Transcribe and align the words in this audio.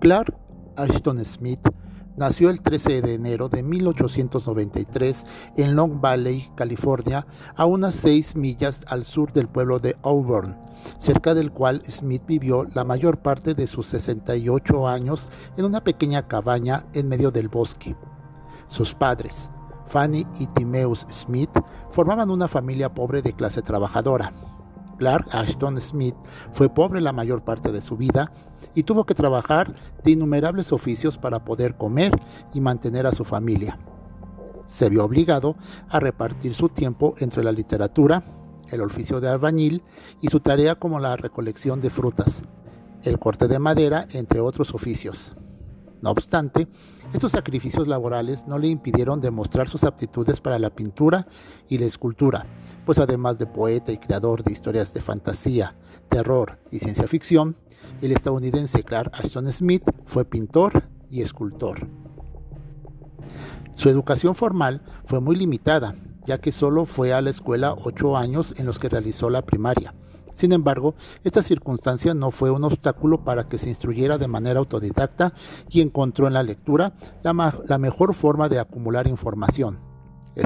Clark 0.00 0.32
Ashton 0.76 1.24
Smith 1.24 1.58
nació 2.16 2.50
el 2.50 2.60
13 2.60 3.02
de 3.02 3.14
enero 3.14 3.48
de 3.48 3.64
1893 3.64 5.26
en 5.56 5.74
Long 5.74 6.00
Valley, 6.00 6.48
California, 6.54 7.26
a 7.56 7.64
unas 7.66 7.96
6 7.96 8.36
millas 8.36 8.84
al 8.86 9.04
sur 9.04 9.32
del 9.32 9.48
pueblo 9.48 9.80
de 9.80 9.96
Auburn, 10.04 10.56
cerca 10.98 11.34
del 11.34 11.50
cual 11.50 11.82
Smith 11.88 12.22
vivió 12.28 12.64
la 12.74 12.84
mayor 12.84 13.22
parte 13.22 13.54
de 13.54 13.66
sus 13.66 13.86
68 13.86 14.86
años 14.86 15.28
en 15.56 15.64
una 15.64 15.82
pequeña 15.82 16.28
cabaña 16.28 16.86
en 16.92 17.08
medio 17.08 17.32
del 17.32 17.48
bosque. 17.48 17.96
Sus 18.68 18.94
padres, 18.94 19.50
Fanny 19.86 20.28
y 20.38 20.46
Timeus 20.46 21.06
Smith, 21.10 21.50
formaban 21.90 22.30
una 22.30 22.46
familia 22.46 22.94
pobre 22.94 23.20
de 23.20 23.32
clase 23.32 23.62
trabajadora. 23.62 24.32
Clark 24.98 25.28
Ashton 25.32 25.80
Smith 25.80 26.14
fue 26.52 26.68
pobre 26.68 27.00
la 27.00 27.12
mayor 27.12 27.42
parte 27.42 27.72
de 27.72 27.82
su 27.82 27.96
vida 27.96 28.32
y 28.74 28.82
tuvo 28.82 29.04
que 29.04 29.14
trabajar 29.14 29.74
de 30.04 30.10
innumerables 30.10 30.72
oficios 30.72 31.16
para 31.16 31.44
poder 31.44 31.76
comer 31.76 32.12
y 32.52 32.60
mantener 32.60 33.06
a 33.06 33.12
su 33.12 33.24
familia. 33.24 33.78
Se 34.66 34.90
vio 34.90 35.04
obligado 35.04 35.56
a 35.88 35.98
repartir 36.00 36.54
su 36.54 36.68
tiempo 36.68 37.14
entre 37.18 37.42
la 37.42 37.52
literatura, 37.52 38.22
el 38.68 38.82
oficio 38.82 39.20
de 39.20 39.28
albañil 39.28 39.82
y 40.20 40.28
su 40.28 40.40
tarea 40.40 40.74
como 40.74 41.00
la 41.00 41.16
recolección 41.16 41.80
de 41.80 41.88
frutas, 41.88 42.42
el 43.02 43.18
corte 43.18 43.48
de 43.48 43.58
madera, 43.58 44.06
entre 44.12 44.40
otros 44.40 44.74
oficios. 44.74 45.32
No 46.00 46.10
obstante, 46.10 46.68
estos 47.12 47.32
sacrificios 47.32 47.88
laborales 47.88 48.46
no 48.46 48.58
le 48.58 48.68
impidieron 48.68 49.20
demostrar 49.20 49.68
sus 49.68 49.84
aptitudes 49.84 50.40
para 50.40 50.58
la 50.58 50.70
pintura 50.70 51.26
y 51.68 51.78
la 51.78 51.86
escultura, 51.86 52.46
pues 52.86 52.98
además 52.98 53.38
de 53.38 53.46
poeta 53.46 53.90
y 53.90 53.98
creador 53.98 54.44
de 54.44 54.52
historias 54.52 54.94
de 54.94 55.00
fantasía, 55.00 55.74
terror 56.08 56.58
y 56.70 56.78
ciencia 56.78 57.08
ficción, 57.08 57.56
el 58.00 58.12
estadounidense 58.12 58.84
Clark 58.84 59.12
Ashton 59.14 59.52
Smith 59.52 59.82
fue 60.04 60.24
pintor 60.24 60.88
y 61.10 61.22
escultor. 61.22 61.88
Su 63.74 63.88
educación 63.88 64.34
formal 64.34 64.82
fue 65.04 65.20
muy 65.20 65.34
limitada, 65.34 65.94
ya 66.26 66.38
que 66.38 66.52
solo 66.52 66.84
fue 66.84 67.12
a 67.12 67.22
la 67.22 67.30
escuela 67.30 67.74
ocho 67.74 68.16
años 68.16 68.54
en 68.58 68.66
los 68.66 68.78
que 68.78 68.88
realizó 68.88 69.30
la 69.30 69.46
primaria, 69.46 69.94
sin 70.38 70.52
embargo, 70.52 70.94
esta 71.24 71.42
circunstancia 71.42 72.14
no 72.14 72.30
fue 72.30 72.52
un 72.52 72.62
obstáculo 72.62 73.24
para 73.24 73.48
que 73.48 73.58
se 73.58 73.70
instruyera 73.70 74.18
de 74.18 74.28
manera 74.28 74.60
autodidacta 74.60 75.32
y 75.68 75.80
encontró 75.80 76.28
en 76.28 76.34
la 76.34 76.44
lectura 76.44 76.92
la, 77.24 77.78
mejor 77.78 78.14
forma 78.14 78.48
de 78.48 78.60
acumular 78.60 79.08
información. 79.08 79.80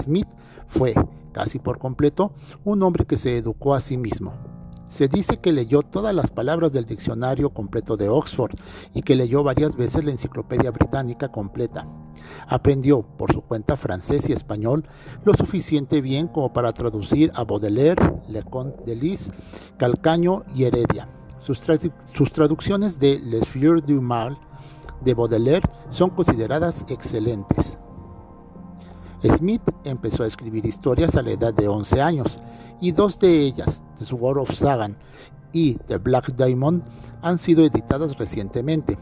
Smith 0.00 0.28
fue, 0.68 0.94
casi 1.32 1.58
por 1.58 1.80
completo, 1.80 2.32
un 2.62 2.84
hombre 2.84 3.04
que 3.04 3.16
se 3.16 3.36
educó 3.36 3.74
a 3.74 3.80
sí 3.80 3.96
mismo. 3.96 4.59
Se 4.90 5.06
dice 5.06 5.38
que 5.38 5.52
leyó 5.52 5.82
todas 5.82 6.12
las 6.12 6.30
palabras 6.30 6.72
del 6.72 6.84
diccionario 6.84 7.50
completo 7.50 7.96
de 7.96 8.08
Oxford 8.08 8.56
y 8.92 9.02
que 9.02 9.14
leyó 9.14 9.44
varias 9.44 9.76
veces 9.76 10.04
la 10.04 10.10
enciclopedia 10.10 10.72
británica 10.72 11.28
completa. 11.28 11.86
Aprendió 12.48 13.02
por 13.02 13.32
su 13.32 13.40
cuenta 13.40 13.76
francés 13.76 14.28
y 14.28 14.32
español 14.32 14.84
lo 15.24 15.32
suficiente 15.34 16.00
bien 16.00 16.26
como 16.26 16.52
para 16.52 16.72
traducir 16.72 17.30
a 17.36 17.44
Baudelaire, 17.44 18.20
Leconte 18.28 18.82
de 18.84 18.96
Lis, 18.96 19.30
Calcaño 19.78 20.42
y 20.56 20.64
Heredia. 20.64 21.08
Sus, 21.38 21.62
sus 22.12 22.32
traducciones 22.32 22.98
de 22.98 23.20
Les 23.20 23.46
Fleurs 23.46 23.86
du 23.86 24.02
Mal 24.02 24.36
de 25.04 25.14
Baudelaire 25.14 25.70
son 25.90 26.10
consideradas 26.10 26.84
excelentes. 26.88 27.78
Smith 29.28 29.62
empezó 29.84 30.22
a 30.22 30.26
escribir 30.26 30.64
historias 30.64 31.16
a 31.16 31.22
la 31.22 31.32
edad 31.32 31.52
de 31.52 31.68
11 31.68 32.00
años 32.00 32.40
y 32.80 32.92
dos 32.92 33.18
de 33.18 33.40
ellas, 33.40 33.82
The 33.98 34.06
Sword 34.06 34.38
of 34.38 34.52
Sagan 34.52 34.96
y 35.52 35.74
The 35.74 35.98
Black 35.98 36.34
Diamond, 36.34 36.82
han 37.20 37.38
sido 37.38 37.64
editadas 37.64 38.16
recientemente. 38.16 38.96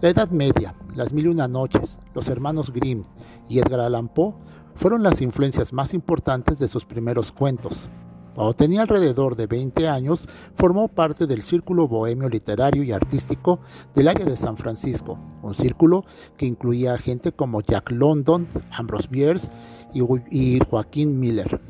La 0.00 0.10
Edad 0.10 0.30
Media, 0.30 0.74
Las 0.94 1.12
Mil 1.12 1.26
y 1.26 1.28
Una 1.28 1.48
Noches, 1.48 2.00
Los 2.14 2.28
Hermanos 2.28 2.72
Grimm 2.72 3.04
y 3.48 3.60
Edgar 3.60 3.80
Allan 3.80 4.08
Poe 4.08 4.34
fueron 4.74 5.02
las 5.02 5.20
influencias 5.20 5.72
más 5.72 5.94
importantes 5.94 6.58
de 6.58 6.68
sus 6.68 6.84
primeros 6.84 7.30
cuentos. 7.30 7.88
Cuando 8.34 8.54
tenía 8.54 8.82
alrededor 8.82 9.36
de 9.36 9.46
20 9.46 9.88
años, 9.88 10.26
formó 10.54 10.88
parte 10.88 11.26
del 11.26 11.42
Círculo 11.42 11.86
Bohemio 11.86 12.28
Literario 12.28 12.82
y 12.82 12.92
Artístico 12.92 13.60
del 13.94 14.08
área 14.08 14.24
de 14.24 14.36
San 14.36 14.56
Francisco, 14.56 15.18
un 15.42 15.54
círculo 15.54 16.04
que 16.36 16.46
incluía 16.46 16.96
gente 16.96 17.32
como 17.32 17.60
Jack 17.60 17.90
London, 17.90 18.48
Ambrose 18.70 19.08
Bierce 19.10 19.50
y 19.92 20.60
Joaquín 20.60 21.20
Miller. 21.20 21.60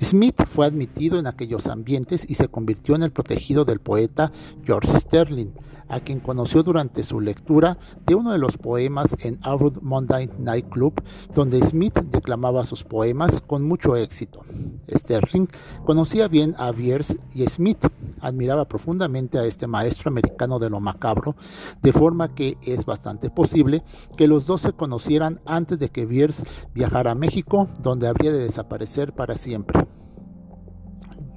Smith 0.00 0.42
fue 0.46 0.66
admitido 0.66 1.18
en 1.18 1.26
aquellos 1.26 1.66
ambientes 1.66 2.28
y 2.28 2.34
se 2.34 2.48
convirtió 2.48 2.94
en 2.94 3.02
el 3.02 3.12
protegido 3.12 3.64
del 3.64 3.80
poeta 3.80 4.32
George 4.64 5.00
Sterling, 5.00 5.52
a 5.90 6.00
quien 6.00 6.20
conoció 6.20 6.62
durante 6.62 7.02
su 7.02 7.20
lectura 7.20 7.76
de 8.06 8.14
uno 8.14 8.32
de 8.32 8.38
los 8.38 8.56
poemas 8.56 9.16
en 9.24 9.38
Auburn 9.42 9.80
Monday 9.82 10.30
Night 10.38 10.68
Club, 10.68 10.94
donde 11.34 11.60
Smith 11.66 11.98
declamaba 12.10 12.64
sus 12.64 12.84
poemas 12.84 13.40
con 13.40 13.66
mucho 13.66 13.96
éxito. 13.96 14.42
Sterling 14.88 15.48
conocía 15.84 16.28
bien 16.28 16.54
a 16.58 16.70
Bierce 16.70 17.18
y 17.34 17.44
Smith, 17.48 17.84
admiraba 18.20 18.66
profundamente 18.66 19.38
a 19.38 19.44
este 19.44 19.66
maestro 19.66 20.10
americano 20.10 20.58
de 20.58 20.70
lo 20.70 20.78
macabro, 20.78 21.34
de 21.82 21.92
forma 21.92 22.34
que 22.34 22.56
es 22.62 22.84
bastante 22.84 23.28
posible 23.28 23.82
que 24.16 24.28
los 24.28 24.46
dos 24.46 24.60
se 24.60 24.72
conocieran 24.72 25.40
antes 25.44 25.78
de 25.78 25.88
que 25.88 26.06
Bierce 26.06 26.44
viajara 26.72 27.12
a 27.12 27.16
México, 27.16 27.68
donde 27.80 28.06
habría 28.06 28.32
de 28.32 28.38
desaparecer 28.38 29.12
para 29.12 29.34
siempre. 29.36 29.79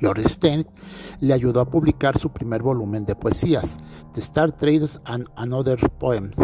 George 0.03 0.27
Stein 0.27 0.67
le 1.21 1.33
ayudó 1.33 1.61
a 1.61 1.69
publicar 1.69 2.17
su 2.17 2.29
primer 2.29 2.61
volumen 2.61 3.05
de 3.05 3.15
poesías, 3.15 3.79
The 4.11 4.19
Star 4.19 4.51
Traders 4.51 4.99
and 5.05 5.25
Another 5.37 5.79
Poems. 5.91 6.35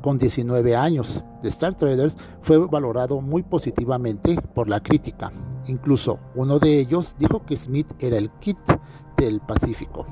Con 0.00 0.16
19 0.16 0.76
años, 0.76 1.24
The 1.42 1.48
Star 1.48 1.74
Traders 1.74 2.16
fue 2.40 2.58
valorado 2.58 3.20
muy 3.20 3.42
positivamente 3.42 4.40
por 4.54 4.68
la 4.68 4.78
crítica. 4.78 5.32
Incluso 5.66 6.20
uno 6.36 6.60
de 6.60 6.78
ellos 6.78 7.16
dijo 7.18 7.44
que 7.44 7.56
Smith 7.56 7.88
era 7.98 8.16
el 8.16 8.30
kit 8.38 8.58
del 9.16 9.40
Pacífico. 9.40 10.06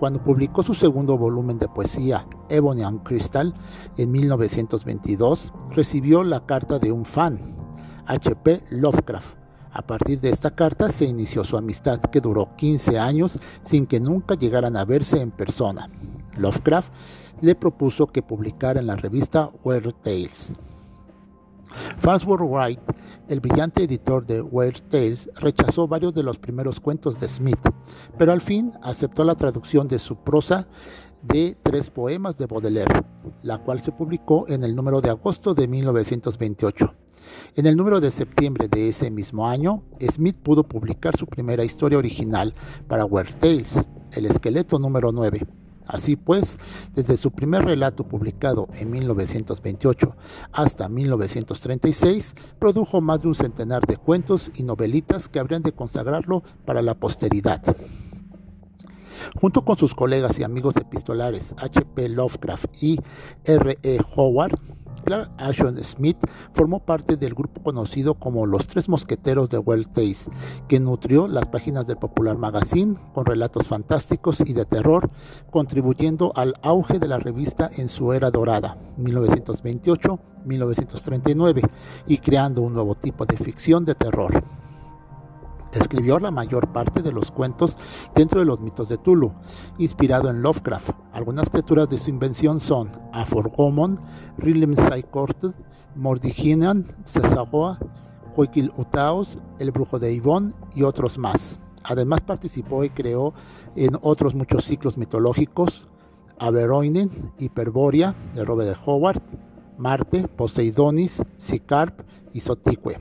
Cuando 0.00 0.20
publicó 0.20 0.64
su 0.64 0.74
segundo 0.74 1.16
volumen 1.16 1.56
de 1.56 1.68
poesía, 1.68 2.26
Ebony 2.48 2.82
and 2.82 3.04
Crystal, 3.04 3.54
en 3.96 4.10
1922, 4.10 5.52
recibió 5.70 6.24
la 6.24 6.44
carta 6.46 6.80
de 6.80 6.90
un 6.90 7.04
fan, 7.04 7.54
H.P. 8.06 8.64
Lovecraft, 8.70 9.39
a 9.72 9.82
partir 9.82 10.20
de 10.20 10.30
esta 10.30 10.50
carta 10.50 10.90
se 10.90 11.04
inició 11.04 11.44
su 11.44 11.56
amistad 11.56 12.00
que 12.00 12.20
duró 12.20 12.56
15 12.56 12.98
años 12.98 13.38
sin 13.62 13.86
que 13.86 14.00
nunca 14.00 14.34
llegaran 14.34 14.76
a 14.76 14.84
verse 14.84 15.20
en 15.20 15.30
persona. 15.30 15.88
Lovecraft 16.36 16.92
le 17.40 17.54
propuso 17.54 18.06
que 18.06 18.22
publicara 18.22 18.80
en 18.80 18.86
la 18.86 18.96
revista 18.96 19.50
Weird 19.64 19.94
Tales. 20.02 20.54
Farnsworth 21.98 22.42
Wright, 22.42 22.80
el 23.28 23.40
brillante 23.40 23.84
editor 23.84 24.26
de 24.26 24.42
Weird 24.42 24.82
Tales, 24.88 25.30
rechazó 25.36 25.86
varios 25.86 26.14
de 26.14 26.22
los 26.22 26.38
primeros 26.38 26.80
cuentos 26.80 27.20
de 27.20 27.28
Smith, 27.28 27.60
pero 28.18 28.32
al 28.32 28.40
fin 28.40 28.72
aceptó 28.82 29.24
la 29.24 29.36
traducción 29.36 29.86
de 29.86 29.98
su 29.98 30.16
prosa 30.16 30.66
de 31.22 31.56
tres 31.62 31.90
poemas 31.90 32.38
de 32.38 32.46
Baudelaire, 32.46 33.04
la 33.42 33.58
cual 33.58 33.80
se 33.80 33.92
publicó 33.92 34.46
en 34.48 34.64
el 34.64 34.74
número 34.74 35.00
de 35.00 35.10
agosto 35.10 35.54
de 35.54 35.68
1928. 35.68 36.94
En 37.56 37.66
el 37.66 37.76
número 37.76 38.00
de 38.00 38.10
septiembre 38.10 38.68
de 38.68 38.88
ese 38.88 39.10
mismo 39.10 39.48
año, 39.48 39.82
Smith 40.10 40.36
pudo 40.36 40.64
publicar 40.64 41.16
su 41.16 41.26
primera 41.26 41.64
historia 41.64 41.98
original 41.98 42.54
para 42.88 43.04
Weird 43.04 43.36
Tales, 43.36 43.86
El 44.12 44.26
esqueleto 44.26 44.78
número 44.78 45.12
9. 45.12 45.46
Así 45.90 46.14
pues, 46.14 46.56
desde 46.94 47.16
su 47.16 47.32
primer 47.32 47.64
relato 47.64 48.06
publicado 48.06 48.68
en 48.74 48.92
1928 48.92 50.16
hasta 50.52 50.88
1936, 50.88 52.36
produjo 52.60 53.00
más 53.00 53.22
de 53.22 53.28
un 53.28 53.34
centenar 53.34 53.84
de 53.86 53.96
cuentos 53.96 54.52
y 54.54 54.62
novelitas 54.62 55.28
que 55.28 55.40
habrían 55.40 55.62
de 55.62 55.72
consagrarlo 55.72 56.44
para 56.64 56.80
la 56.80 56.94
posteridad. 56.94 57.60
Junto 59.40 59.64
con 59.64 59.76
sus 59.76 59.94
colegas 59.94 60.38
y 60.38 60.44
amigos 60.44 60.76
epistolares 60.76 61.54
H.P. 61.58 62.08
Lovecraft 62.10 62.66
y 62.80 63.00
R.E. 63.44 64.00
Howard, 64.14 64.54
Clark 65.04 65.30
Ashton 65.38 65.82
Smith 65.82 66.18
formó 66.52 66.80
parte 66.80 67.16
del 67.16 67.34
grupo 67.34 67.62
conocido 67.62 68.14
como 68.14 68.46
los 68.46 68.66
Tres 68.66 68.88
Mosqueteros 68.88 69.50
de 69.50 69.58
World 69.58 69.92
Taste, 69.92 70.30
que 70.68 70.80
nutrió 70.80 71.28
las 71.28 71.46
páginas 71.48 71.86
del 71.86 71.96
Popular 71.96 72.36
Magazine 72.38 72.96
con 73.12 73.26
relatos 73.26 73.68
fantásticos 73.68 74.40
y 74.40 74.52
de 74.52 74.64
terror, 74.64 75.10
contribuyendo 75.50 76.32
al 76.36 76.54
auge 76.62 76.98
de 76.98 77.08
la 77.08 77.18
revista 77.18 77.70
en 77.76 77.88
su 77.88 78.12
era 78.12 78.30
dorada, 78.30 78.76
1928-1939, 78.98 81.68
y 82.06 82.18
creando 82.18 82.62
un 82.62 82.74
nuevo 82.74 82.94
tipo 82.94 83.26
de 83.26 83.36
ficción 83.36 83.84
de 83.84 83.94
terror. 83.94 84.42
Escribió 85.72 86.18
la 86.18 86.30
mayor 86.30 86.72
parte 86.72 87.00
de 87.00 87.12
los 87.12 87.30
cuentos 87.30 87.76
dentro 88.14 88.40
de 88.40 88.46
los 88.46 88.60
mitos 88.60 88.88
de 88.88 88.98
Tulu, 88.98 89.32
inspirado 89.78 90.28
en 90.28 90.42
Lovecraft. 90.42 90.90
Algunas 91.12 91.48
criaturas 91.48 91.88
de 91.88 91.98
su 91.98 92.10
invención 92.10 92.58
son 92.58 92.90
Aforgomon, 93.12 94.00
Rilem 94.36 94.74
Saikorted, 94.74 95.52
Mordiginan, 95.94 96.86
Cesagoa, 97.04 97.78
Huikil 98.36 98.72
Utaos, 98.76 99.38
El 99.58 99.70
Brujo 99.70 99.98
de 99.98 100.12
Ivón 100.12 100.54
y 100.74 100.82
otros 100.82 101.18
más. 101.18 101.60
Además 101.84 102.20
participó 102.22 102.84
y 102.84 102.90
creó 102.90 103.32
en 103.76 103.96
otros 104.02 104.34
muchos 104.34 104.64
ciclos 104.64 104.98
mitológicos, 104.98 105.88
Aberoinen, 106.38 107.10
Hyperborea 107.38 108.14
de 108.34 108.44
Robert 108.44 108.78
Howard, 108.86 109.22
Marte, 109.78 110.26
Poseidonis, 110.26 111.22
Sicarp 111.36 112.02
y 112.32 112.40
Sotique. 112.40 112.98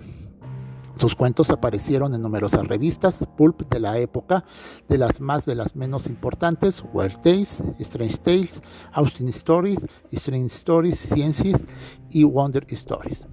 Sus 1.00 1.16
cuentos 1.16 1.50
aparecieron 1.50 2.14
en 2.14 2.22
numerosas 2.22 2.68
revistas 2.68 3.26
pulp 3.38 3.72
de 3.72 3.80
la 3.80 3.98
época, 4.00 4.44
de 4.90 4.98
las 4.98 5.22
más 5.22 5.46
de 5.46 5.56
las 5.56 5.74
menos 5.74 6.08
importantes, 6.08 6.84
Wild 6.92 7.22
Tales, 7.22 7.64
Strange 7.80 8.18
Tales, 8.18 8.62
Austin 8.92 9.30
Stories, 9.30 9.80
Strange 10.12 10.48
Stories, 10.48 11.00
Sciences 11.00 11.66
y 12.10 12.26
Wonder 12.26 12.66
Stories. 12.70 13.26